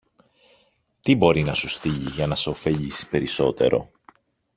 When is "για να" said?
2.09-2.35